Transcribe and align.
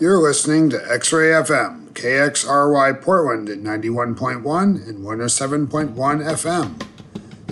You're 0.00 0.16
listening 0.16 0.70
to 0.70 0.82
X 0.90 1.12
Ray 1.12 1.26
FM, 1.26 1.90
KXRY 1.90 3.02
Portland 3.02 3.50
at 3.50 3.58
91.1 3.58 4.88
and 4.88 5.04
107.1 5.04 5.94
FM, 5.94 6.82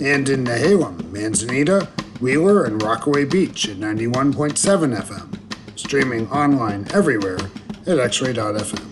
and 0.03 0.27
in 0.27 0.45
Nehalem, 0.45 1.11
Manzanita, 1.11 1.87
Wheeler, 2.19 2.63
and 2.63 2.81
Rockaway 2.81 3.25
Beach 3.25 3.69
at 3.69 3.77
91.7 3.77 4.99
FM, 4.99 5.79
streaming 5.79 6.27
online 6.31 6.87
everywhere 6.91 7.37
at 7.37 7.99
xray.fm. 7.99 8.88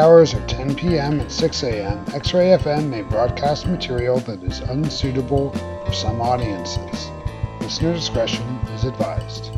hours 0.00 0.32
of 0.32 0.46
10 0.46 0.76
p.m. 0.76 1.20
and 1.20 1.30
6 1.30 1.62
a.m., 1.62 2.02
X 2.14 2.32
Ray 2.32 2.56
FM 2.56 2.88
may 2.88 3.02
broadcast 3.02 3.66
material 3.66 4.18
that 4.20 4.42
is 4.42 4.60
unsuitable 4.60 5.50
for 5.84 5.92
some 5.92 6.22
audiences. 6.22 7.10
Listener 7.60 7.92
discretion 7.92 8.46
is 8.72 8.84
advised. 8.84 9.50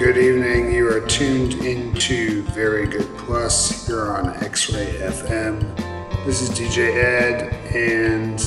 Good 0.00 0.16
evening. 0.18 0.74
You 0.74 0.88
are 0.90 1.00
tuned 1.06 1.54
into 1.64 2.42
Very 2.54 2.88
Good 2.88 3.06
Plus 3.18 3.86
here 3.86 4.10
on 4.10 4.34
X 4.42 4.72
Ray 4.72 4.86
FM. 4.98 5.60
This 6.26 6.42
is 6.42 6.50
DJ 6.50 6.96
Ed, 6.96 7.54
and 7.72 8.40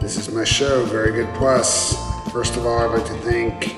this 0.00 0.16
is 0.16 0.32
my 0.32 0.44
show, 0.44 0.84
Very 0.84 1.10
Good 1.10 1.34
Plus. 1.34 1.96
First 2.30 2.56
of 2.56 2.66
all, 2.66 2.78
I'd 2.78 2.98
like 2.98 3.06
to 3.06 3.18
thank 3.28 3.74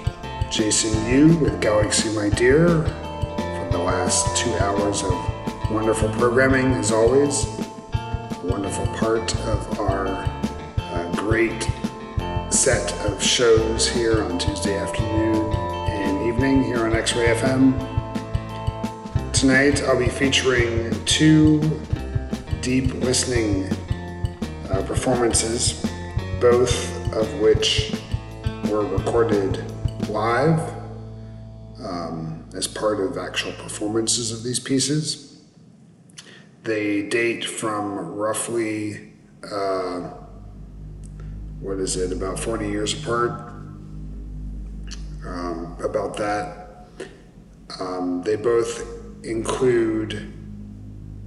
Jason 0.52 1.10
Yu 1.10 1.38
with 1.38 1.62
Galaxy 1.62 2.14
My 2.14 2.28
Dear 2.28 2.68
for 2.68 3.68
the 3.72 3.78
last 3.78 4.36
two 4.36 4.52
hours 4.56 5.02
of 5.02 5.35
wonderful 5.70 6.08
programming, 6.10 6.72
as 6.74 6.92
always. 6.92 7.46
Wonderful 8.44 8.86
part 8.94 9.34
of 9.46 9.80
our 9.80 10.06
uh, 10.78 11.12
great 11.16 11.68
set 12.50 12.92
of 13.06 13.22
shows 13.22 13.88
here 13.88 14.22
on 14.22 14.38
Tuesday 14.38 14.76
afternoon 14.78 15.52
and 15.88 16.28
evening 16.28 16.62
here 16.62 16.84
on 16.86 16.94
X 16.94 17.16
Ray 17.16 17.34
FM. 17.34 17.72
Tonight, 19.32 19.82
I'll 19.82 19.98
be 19.98 20.08
featuring 20.08 21.04
two 21.04 21.60
deep 22.60 22.94
listening 22.94 23.64
uh, 24.70 24.82
performances, 24.86 25.84
both 26.40 27.12
of 27.12 27.40
which 27.40 27.92
were 28.68 28.86
recorded 28.86 29.64
live 30.08 30.60
um, 31.82 32.44
as 32.54 32.68
part 32.68 33.00
of 33.00 33.18
actual 33.18 33.52
performances 33.52 34.30
of 34.30 34.44
these 34.44 34.60
pieces. 34.60 35.25
They 36.66 37.02
date 37.02 37.44
from 37.44 38.16
roughly, 38.16 39.12
uh, 39.48 40.10
what 41.60 41.78
is 41.78 41.94
it, 41.94 42.10
about 42.10 42.40
40 42.40 42.68
years 42.68 42.92
apart. 42.92 43.30
Um, 45.24 45.76
about 45.84 46.16
that. 46.16 46.88
Um, 47.78 48.20
they 48.24 48.34
both 48.34 48.84
include 49.22 50.32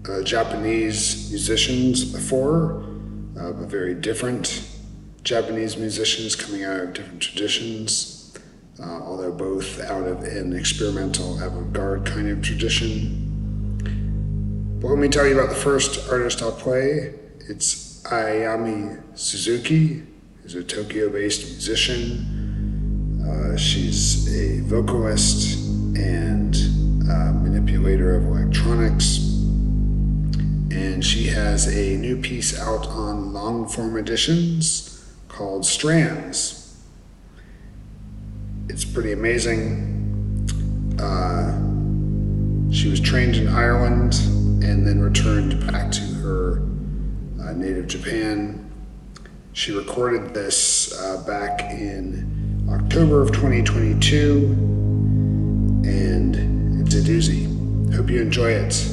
uh, 0.09 0.23
Japanese 0.23 1.29
musicians, 1.29 2.29
four, 2.29 2.83
uh, 3.39 3.53
but 3.53 3.69
very 3.69 3.93
different 3.93 4.67
Japanese 5.23 5.77
musicians 5.77 6.35
coming 6.35 6.65
out 6.65 6.81
of 6.81 6.93
different 6.93 7.21
traditions, 7.21 8.37
uh, 8.77 8.83
although 9.03 9.31
both 9.31 9.79
out 9.79 10.05
of 10.05 10.21
an 10.23 10.51
experimental 10.51 11.41
avant 11.41 11.71
garde 11.71 12.05
kind 12.05 12.27
of 12.27 12.41
tradition. 12.41 13.28
But 14.81 14.87
let 14.87 14.97
me 14.97 15.09
tell 15.09 15.27
you 15.27 15.37
about 15.37 15.49
the 15.49 15.59
first 15.59 16.09
artist 16.09 16.41
I'll 16.41 16.53
play. 16.53 17.13
It's 17.49 18.01
Ayami 18.03 19.01
Suzuki, 19.13 20.03
who's 20.41 20.55
a 20.55 20.63
Tokyo 20.63 21.09
based 21.09 21.41
musician. 21.41 23.19
Uh, 23.21 23.57
she's 23.57 24.33
a 24.33 24.61
vocalist 24.61 25.59
and 25.97 26.55
uh, 27.11 27.33
manipulator 27.33 28.15
of 28.15 28.23
electronics. 28.27 29.17
And 30.71 31.03
she 31.03 31.25
has 31.25 31.67
a 31.67 31.97
new 31.97 32.15
piece 32.15 32.57
out 32.57 32.87
on 32.87 33.33
Longform 33.33 33.99
Editions 33.99 35.13
called 35.27 35.65
Strands. 35.65 36.81
It's 38.69 38.85
pretty 38.85 39.11
amazing. 39.11 40.47
Uh, 40.97 41.51
she 42.71 42.87
was 42.87 43.01
trained 43.01 43.35
in 43.35 43.49
Ireland 43.49 44.38
and 44.63 44.85
then 44.85 45.01
returned 45.01 45.65
back 45.67 45.91
to 45.91 46.01
her 46.01 46.61
uh, 47.41 47.53
native 47.53 47.87
Japan. 47.87 48.69
She 49.53 49.71
recorded 49.71 50.33
this 50.33 50.97
uh, 50.99 51.23
back 51.25 51.61
in 51.71 52.67
October 52.69 53.21
of 53.21 53.29
2022, 53.29 54.55
and 55.85 56.35
it's 56.81 56.95
a 56.95 57.01
doozy. 57.01 57.93
Hope 57.93 58.09
you 58.09 58.21
enjoy 58.21 58.51
it. 58.51 58.87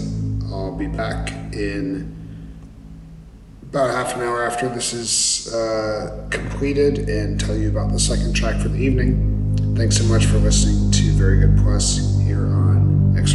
I'll 0.50 0.74
be 0.74 0.86
back 0.86 1.30
in 1.52 2.16
about 3.62 3.90
half 3.90 4.16
an 4.16 4.22
hour 4.22 4.42
after 4.42 4.68
this 4.68 4.94
is 4.94 5.52
uh, 5.52 6.26
completed 6.30 7.10
and 7.10 7.38
tell 7.38 7.54
you 7.56 7.68
about 7.68 7.92
the 7.92 7.98
second 7.98 8.32
track 8.34 8.60
for 8.60 8.68
the 8.68 8.78
evening. 8.78 9.74
Thanks 9.76 9.98
so 9.98 10.04
much 10.04 10.24
for 10.24 10.38
listening 10.38 10.90
to 10.92 11.02
Very 11.12 11.40
Good 11.40 11.58
Plus 11.58 12.18
here 12.20 12.46
on 12.46 13.14
X 13.18 13.34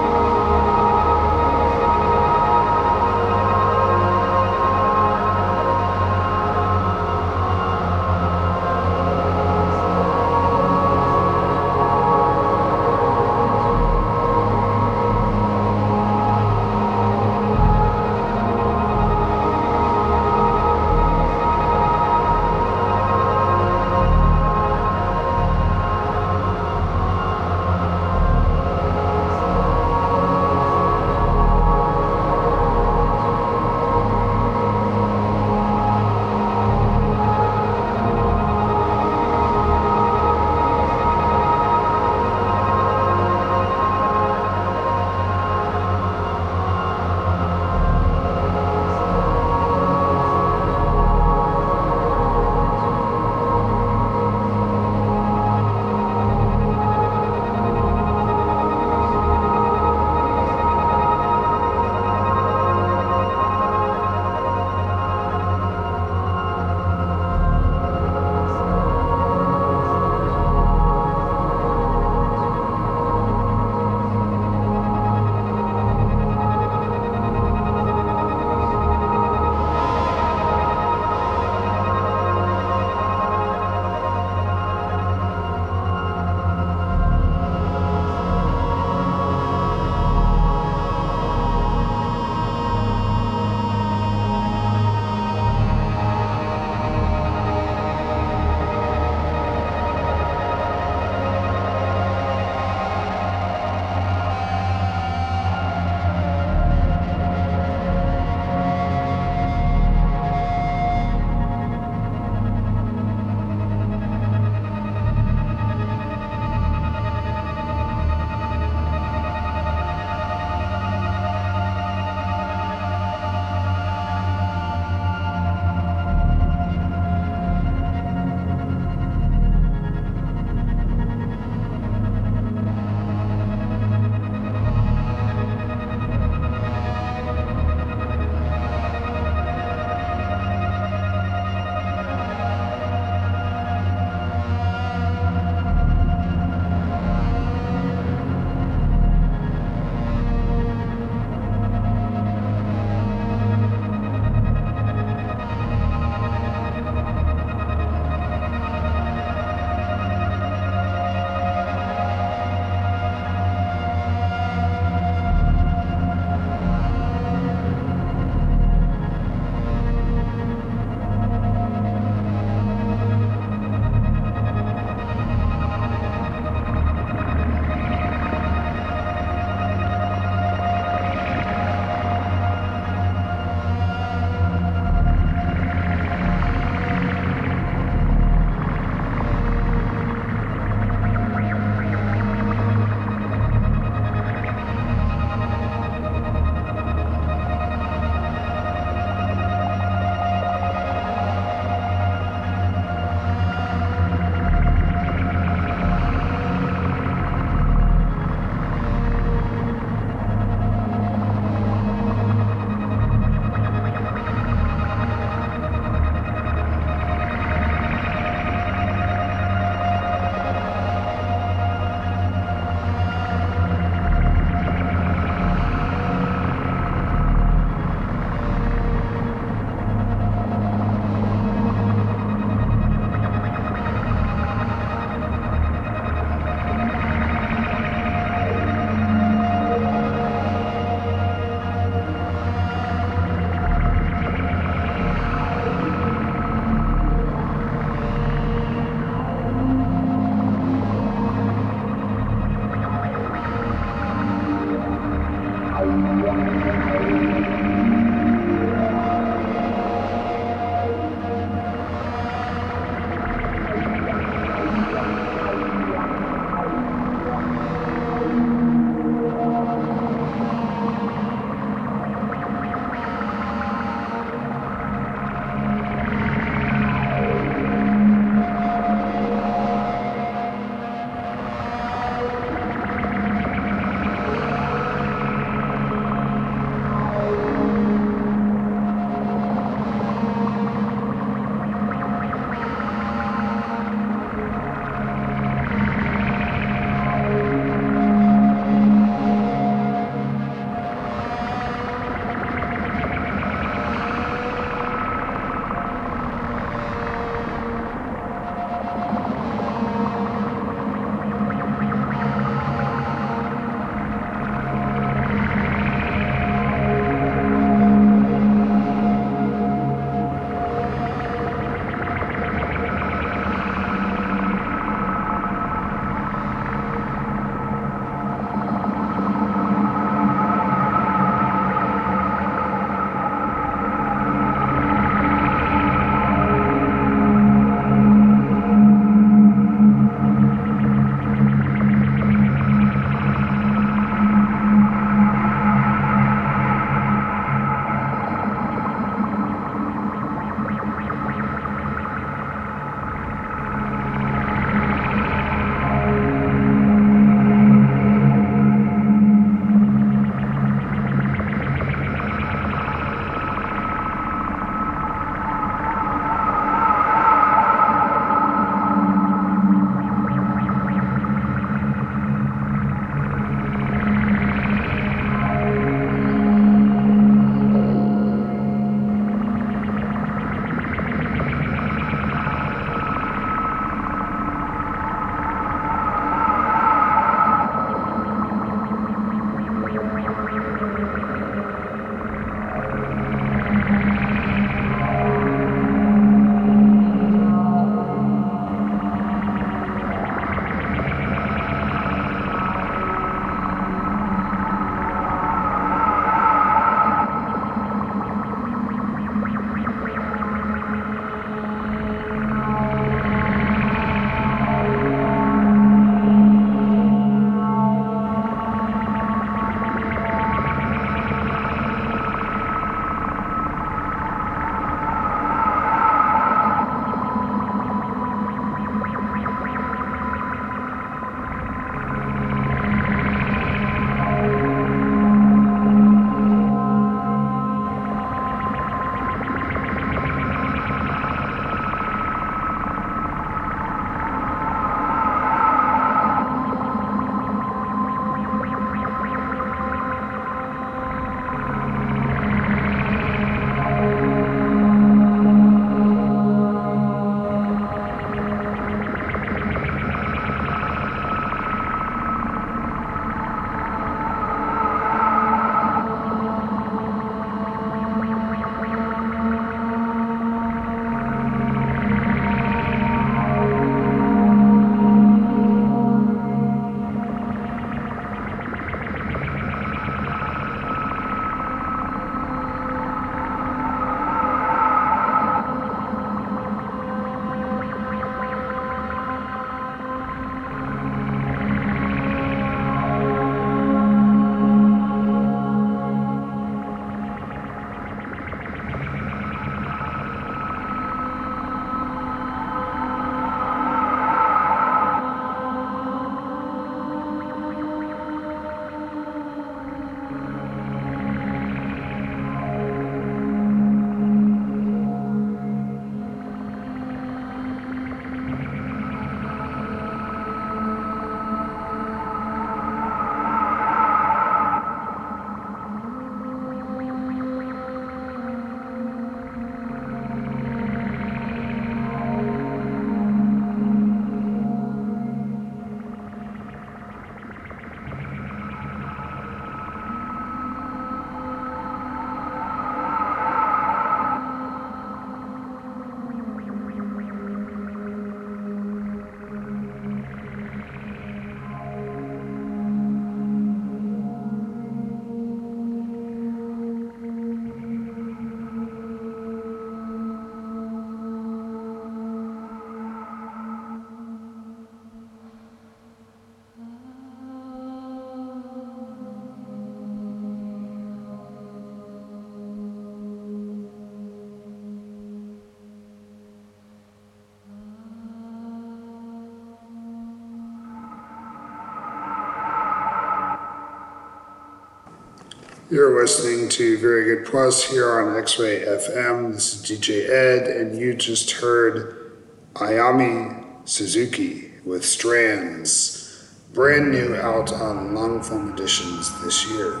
You're 585.90 586.22
listening 586.22 586.68
to 586.68 586.98
Very 586.98 587.24
Good 587.24 587.46
Plus 587.46 587.82
here 587.82 588.20
on 588.20 588.38
X 588.38 588.60
Ray 588.60 588.82
FM. 588.82 589.52
This 589.54 589.74
is 589.74 589.82
DJ 589.82 590.30
Ed, 590.30 590.68
and 590.68 590.96
you 590.96 591.14
just 591.14 591.50
heard 591.50 592.32
Ayami 592.74 593.88
Suzuki 593.88 594.70
with 594.84 595.04
Strands, 595.04 596.60
brand 596.72 597.10
new 597.10 597.34
out 597.34 597.72
on 597.72 598.10
Longform 598.10 598.72
Editions 598.72 599.42
this 599.42 599.68
year. 599.68 600.00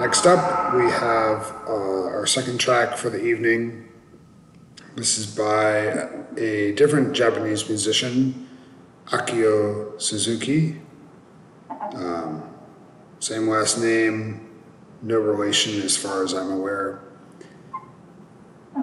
Next 0.00 0.26
up, 0.26 0.74
we 0.74 0.90
have 0.90 1.54
uh, 1.68 2.06
our 2.06 2.26
second 2.26 2.58
track 2.58 2.96
for 2.96 3.10
the 3.10 3.24
evening. 3.24 3.90
This 4.96 5.18
is 5.18 5.26
by 5.26 6.08
a 6.36 6.72
different 6.72 7.12
Japanese 7.12 7.68
musician, 7.68 8.48
Akio 9.06 10.02
Suzuki. 10.02 10.80
Um, 11.94 12.49
same 13.20 13.48
last 13.48 13.78
name, 13.78 14.48
no 15.02 15.18
relation 15.18 15.80
as 15.82 15.94
far 15.94 16.24
as 16.24 16.32
I'm 16.32 16.50
aware. 16.50 17.02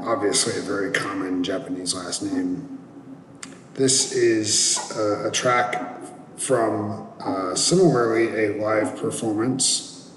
Obviously, 0.03 0.57
a 0.59 0.61
very 0.61 0.91
common 0.91 1.43
Japanese 1.43 1.95
last 1.95 2.21
name. 2.21 2.77
This 3.73 4.11
is 4.13 4.95
a, 4.95 5.29
a 5.29 5.31
track 5.31 6.01
from 6.37 7.07
uh, 7.19 7.55
similarly 7.55 8.45
a 8.45 8.61
live 8.61 8.95
performance. 8.97 10.11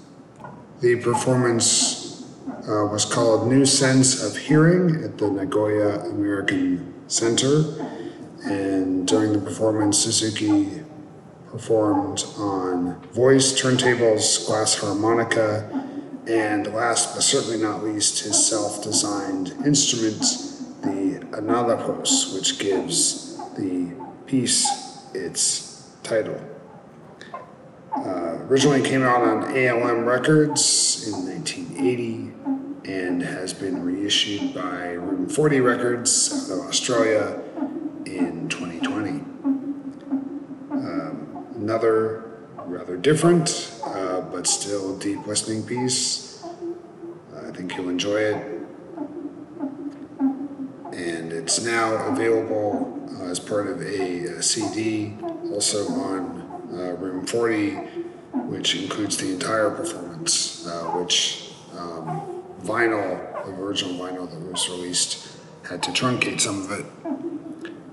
The 0.81 0.97
performance 0.97 2.23
uh, 2.47 2.85
was 2.91 3.05
called 3.05 3.47
New 3.47 3.65
Sense 3.65 4.23
of 4.23 4.37
Hearing 4.37 5.03
at 5.03 5.17
the 5.17 5.31
Nagoya 5.31 5.99
American 6.11 6.93
Center. 7.07 7.89
And 8.43 9.07
during 9.07 9.33
the 9.33 9.39
performance, 9.39 9.99
Suzuki 9.99 10.80
performed 11.51 12.23
on 12.37 12.99
voice, 13.09 13.51
turntables, 13.61 14.47
glass 14.47 14.75
harmonica, 14.75 15.85
and 16.27 16.73
last 16.73 17.13
but 17.13 17.21
certainly 17.21 17.61
not 17.61 17.83
least, 17.83 18.23
his 18.23 18.47
self 18.47 18.81
designed 18.83 19.49
instrument, 19.65 20.21
the 20.81 21.19
Analapos, 21.31 22.33
which 22.33 22.57
gives 22.57 23.37
the 23.55 23.93
piece 24.25 25.05
its 25.13 25.91
title. 26.03 26.39
Uh, 27.93 28.37
originally 28.47 28.81
came 28.81 29.03
out 29.03 29.21
on 29.21 29.43
ALM 29.57 30.05
Records 30.05 31.05
in 31.07 31.25
1980 31.27 32.31
and 32.89 33.21
has 33.21 33.53
been 33.53 33.83
reissued 33.83 34.53
by 34.53 34.91
Room 34.93 35.27
40 35.27 35.59
Records 35.59 36.49
out 36.49 36.57
of 36.57 36.65
Australia 36.67 37.41
in 38.05 38.47
another 41.61 42.23
rather 42.65 42.97
different 42.97 43.71
uh, 43.85 44.21
but 44.21 44.47
still 44.47 44.97
deep 44.97 45.25
listening 45.27 45.63
piece. 45.63 46.43
I 47.37 47.51
think 47.51 47.75
you'll 47.75 47.89
enjoy 47.89 48.17
it. 48.17 48.61
And 50.93 51.31
it's 51.31 51.63
now 51.63 51.93
available 52.07 53.07
uh, 53.19 53.25
as 53.25 53.39
part 53.39 53.67
of 53.67 53.81
a, 53.81 54.25
a, 54.37 54.43
CD, 54.43 55.15
also 55.51 55.87
on 55.87 56.41
uh, 56.73 56.95
Room 56.97 57.25
40, 57.25 57.75
which 58.49 58.75
includes 58.75 59.17
the 59.17 59.31
entire 59.31 59.69
performance, 59.69 60.67
uh, 60.67 60.83
which 60.97 61.53
um, 61.77 62.43
vinyl, 62.63 63.45
the 63.45 63.51
original 63.61 63.93
vinyl 63.95 64.29
that 64.29 64.39
was 64.51 64.67
released, 64.69 65.37
had 65.69 65.81
to 65.83 65.91
truncate 65.91 66.41
some 66.41 66.63
of 66.63 66.71
it 66.71 66.85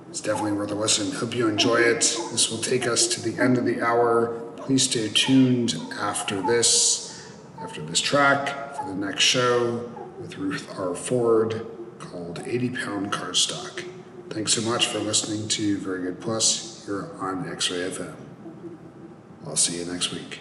it's 0.09 0.21
definitely 0.21 0.53
worth 0.53 0.71
a 0.71 0.75
listen. 0.75 1.13
Hope 1.13 1.35
you 1.35 1.49
enjoy 1.49 1.77
it. 1.77 2.01
This 2.33 2.51
will 2.51 2.59
take 2.59 2.87
us 2.87 3.07
to 3.09 3.21
the 3.21 3.41
end 3.43 3.59
of 3.59 3.65
the 3.65 3.83
hour. 3.83 4.41
Please 4.57 4.85
stay 4.85 5.09
tuned 5.09 5.77
after 5.99 6.43
this, 6.43 7.31
after 7.61 7.83
this 7.83 8.01
track, 8.01 8.77
for 8.77 8.87
the 8.87 8.95
next 8.95 9.23
show 9.23 9.91
with 10.21 10.39
Ruth 10.39 10.69
R. 10.79 10.95
Ford 10.95 11.67
called 11.99 12.43
80 12.45 12.71
Pound 12.71 13.13
Cardstock. 13.13 13.85
Thanks 14.31 14.53
so 14.53 14.63
much 14.63 14.87
for 14.87 14.99
listening 14.99 15.49
to 15.49 15.79
Very 15.79 16.03
Good 16.03 16.21
Plus 16.21 16.85
here 16.87 17.11
on 17.21 17.51
X 17.51 17.71
Ray 17.71 17.91
FM. 17.91 18.15
I'll 19.47 19.57
see 19.57 19.79
you 19.79 19.85
next 19.85 20.13
week. 20.13 20.41